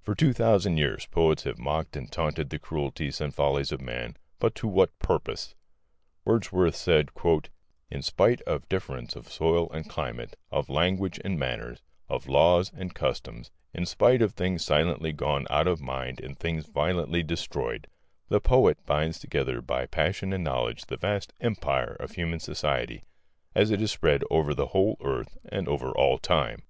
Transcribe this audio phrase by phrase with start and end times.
[0.00, 4.16] For two thousand years poets have mocked and taunted the cruelties and follies of men,
[4.40, 5.54] but to what purpose?
[6.24, 7.10] Wordsworth said:
[7.88, 12.92] "In spite of difference of soil and climate, of language and manners, of laws and
[12.92, 17.86] customs, in spite of things silently gone out of mind, and things violently destroyed,
[18.28, 23.04] the Poet binds together by passion and knowledge the vast empire of human society,
[23.54, 26.64] as it is spread over the whole earth, and over all time."